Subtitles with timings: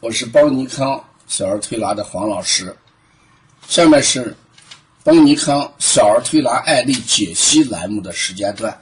[0.00, 0.98] 我是邦尼康
[1.28, 2.74] 小儿推拿的黄老师。
[3.68, 4.34] 下面是
[5.04, 8.74] 邦尼康小儿推拿案例解析栏目的时间段。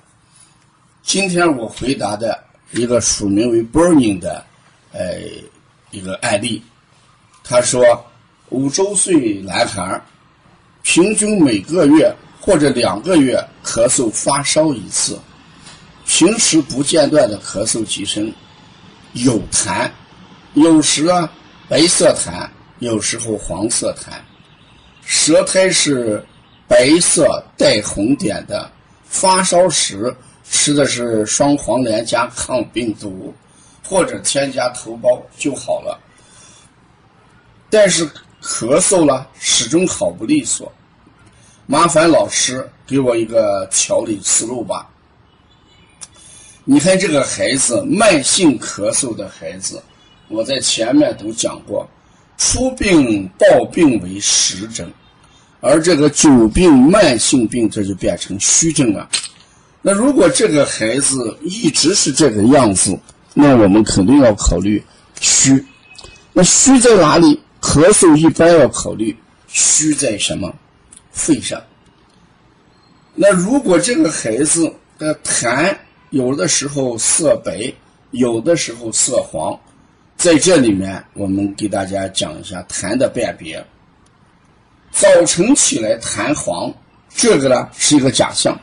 [1.03, 2.39] 今天我回答的
[2.71, 4.47] 一个署名为 Burning 的
[4.93, 5.19] 呃
[5.91, 6.63] 一个案例，
[7.43, 7.83] 他说
[8.51, 10.01] 五周岁男孩
[10.83, 15.19] 平均每个月或者两个月咳嗽发烧一次。
[16.07, 18.33] 平时不间断的咳嗽几声，
[19.15, 19.91] 有痰，
[20.59, 21.33] 有时啊
[21.69, 24.13] 白色痰，有时候黄色痰，
[25.05, 26.25] 舌苔是
[26.67, 28.71] 白色带红点的。
[29.05, 30.15] 发烧时
[30.51, 33.35] 吃的是双黄连加抗病毒，
[33.83, 35.99] 或者添加头孢就好了。
[37.71, 38.07] 但是
[38.43, 40.71] 咳嗽了始终好不利索，
[41.67, 44.89] 麻烦老师给我一个调理思路吧。
[46.65, 49.83] 你看这个孩子慢性咳嗽的孩子，
[50.29, 51.89] 我在前面都讲过，
[52.37, 54.91] 初病暴病为实症，
[55.61, 59.09] 而这个久病慢性病这就变成虚症了。
[59.83, 62.99] 那如果这个孩子一直是这个样子，
[63.35, 64.83] 那我们肯定要考虑
[65.21, 65.65] 虚。
[66.33, 67.41] 那虚在哪里？
[67.61, 69.17] 咳嗽一般要考虑
[69.49, 70.55] 虚在什么？
[71.11, 71.61] 肺上。
[73.17, 75.77] 那如果这个孩子的痰，
[76.11, 77.73] 有的时候色白，
[78.13, 79.59] 有的时候色黄，
[80.19, 83.65] 在这里面我们给大家讲一下痰的辨别。
[84.91, 86.75] 早晨起来痰黄，
[87.09, 88.61] 这个呢是一个假象，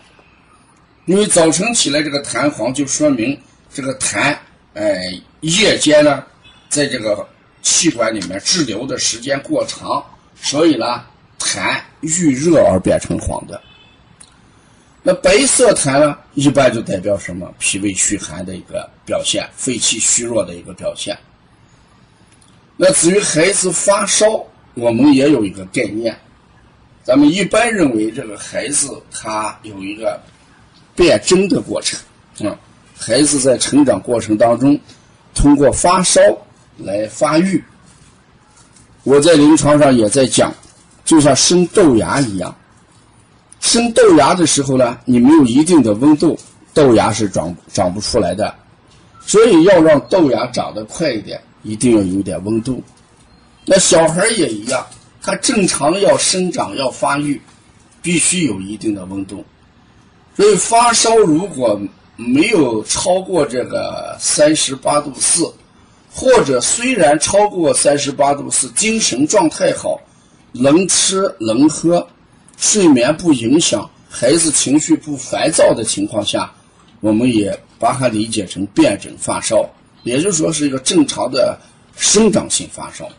[1.05, 3.39] 因为早晨起来这个痰黄就说明
[3.73, 4.37] 这个痰，
[4.73, 5.01] 哎，
[5.39, 6.25] 夜间呢
[6.67, 7.25] 在这个
[7.61, 10.03] 气管里面滞留的时间过长，
[10.35, 11.05] 所以呢
[11.39, 13.61] 痰遇热而变成黄的。
[15.01, 17.49] 那白色痰呢，一般就代表什么？
[17.59, 21.17] 脾胃虚寒的一个表现，肺气虚弱的一个表现。
[22.77, 26.17] 那至于孩子发烧，我们也有一个概念。
[27.03, 30.19] 咱们一般认为，这个孩子他有一个
[30.95, 31.99] 变征的过程
[32.47, 32.57] 啊。
[32.97, 34.79] 孩子在成长过程当中，
[35.33, 36.21] 通过发烧
[36.77, 37.63] 来发育。
[39.03, 40.53] 我在临床上也在讲，
[41.03, 42.55] 就像生豆芽一样。
[43.59, 46.37] 生豆芽的时候呢，你没有一定的温度，
[46.73, 48.55] 豆芽是长长不出来的。
[49.25, 52.81] 所以要让豆芽长得快一点，一定要有点温度。
[53.65, 54.85] 那小孩也一样，
[55.21, 57.41] 他正常要生长要发育，
[58.01, 59.43] 必须有一定的温度。
[60.37, 61.77] 所以发烧如果
[62.15, 65.51] 没有超过这个三十八度四，
[66.13, 69.99] 或者虽然超过三十八度四，精神状态好，
[70.53, 72.07] 能吃能喝。
[72.57, 76.53] 睡眠不影响，孩子情绪不烦躁的情况下，
[77.01, 79.69] 我们也把它理解成辩证发烧，
[80.05, 81.59] 也就是说是一个正常的
[81.97, 83.09] 生长性发烧。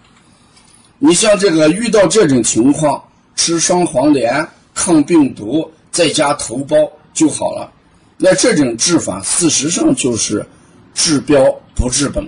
[0.99, 3.05] 你像这个遇到这种情况，
[3.35, 7.71] 吃双黄连、抗病毒，再加头孢就好了。
[8.17, 10.47] 那这种治法事实上就是
[10.95, 12.27] 治标不治本，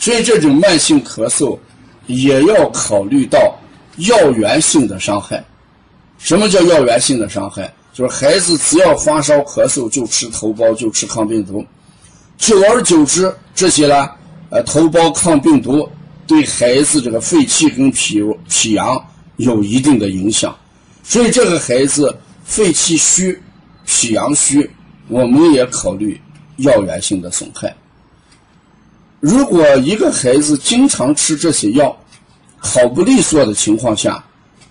[0.00, 1.56] 所以这种慢性咳嗽
[2.06, 3.56] 也要考虑到
[3.98, 5.44] 药源性的伤害。
[6.18, 7.72] 什么叫药源性的伤害？
[7.92, 11.62] 就是孩子只要发烧咳嗽就吃头孢，就吃抗病毒，
[12.42, 14.10] 久而久之，这些呢，
[14.50, 15.88] 呃，头孢、抗病毒
[16.26, 19.00] 对孩子这个肺气跟脾脾阳
[19.36, 20.52] 有一定的影响，
[21.04, 23.40] 所以这个孩子肺气虚、
[23.86, 24.68] 脾阳虚，
[25.06, 26.20] 我们也考虑
[26.56, 27.72] 药源性的损害。
[29.20, 31.96] 如果一个孩子经常吃这些药，
[32.58, 34.24] 好不利索的情况下，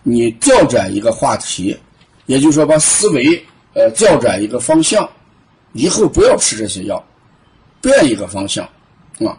[0.04, 1.78] 你调转一个话题，
[2.26, 3.42] 也就是说把思维
[3.76, 5.10] 呃调转一个方向，
[5.72, 7.02] 以后不要吃这些药，
[7.81, 8.64] 变一个方向
[9.19, 9.38] 啊。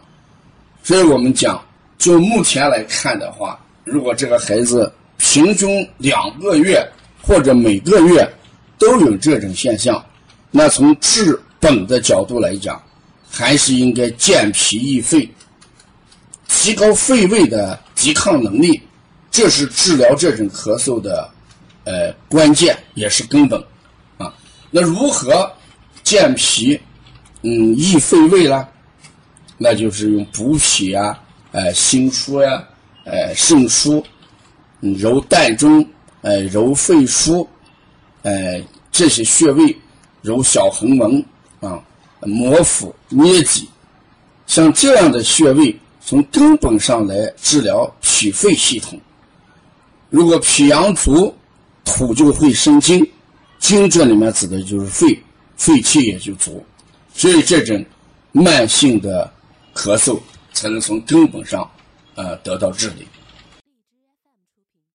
[0.83, 1.63] 所以我们讲，
[1.97, 6.85] 就目前来看的话，如果这个孩子平均两个月
[7.21, 8.29] 或者每个月
[8.77, 10.03] 都有这种现象，
[10.51, 12.81] 那从治本的角度来讲，
[13.29, 15.27] 还是应该健脾益肺，
[16.49, 18.81] 提高肺胃的抵抗能力。
[19.31, 21.27] 这是治疗这种咳嗽的，
[21.85, 23.59] 呃，关键也是根本，
[24.19, 24.31] 啊，
[24.69, 25.51] 那如何
[26.03, 26.79] 健脾，
[27.43, 28.67] 嗯，益肺胃啦？
[29.57, 32.67] 那就是用补脾啊，呃，心腧呀，
[33.05, 34.03] 呃，肾腧，
[34.79, 35.85] 揉膻中，
[36.21, 37.47] 呃，揉肺腧，
[38.23, 38.61] 呃，
[38.91, 39.77] 这些穴位，
[40.21, 41.23] 揉小横纹
[41.59, 41.79] 啊，
[42.21, 43.69] 摩腹捏脊，
[44.47, 48.99] 像这样的穴位，从根本上来治疗脾肺系统。
[50.09, 51.33] 如果脾阳足，
[51.85, 53.05] 土就会生金，
[53.59, 55.21] 金这里面指的就是肺，
[55.57, 56.65] 肺气也就足，
[57.13, 57.83] 所以这种
[58.31, 59.31] 慢性的
[59.73, 60.19] 咳嗽
[60.51, 61.69] 才能从根本上
[62.15, 63.07] 呃得到治理。